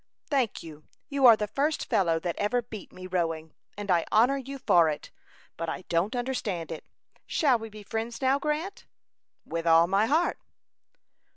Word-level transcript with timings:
"Thank 0.31 0.63
you; 0.63 0.87
you 1.09 1.27
are 1.27 1.37
the 1.37 1.45
first 1.45 1.85
fellow 1.87 2.17
that 2.21 2.35
ever 2.37 2.63
beat 2.63 2.91
me 2.91 3.05
rowing, 3.05 3.53
and 3.77 3.91
I 3.91 4.03
honor 4.11 4.37
you 4.39 4.57
for 4.57 4.89
it, 4.89 5.11
but 5.57 5.69
I 5.69 5.83
don't 5.89 6.15
understand 6.15 6.71
it. 6.71 6.83
Shall 7.27 7.59
we 7.59 7.69
be 7.69 7.83
friends 7.83 8.19
now, 8.19 8.39
Grant?" 8.39 8.87
"With 9.45 9.67
all 9.67 9.85
my 9.85 10.07
heart." 10.07 10.39